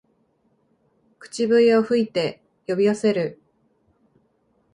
[1.19, 3.39] 口笛を吹いて呼び寄せる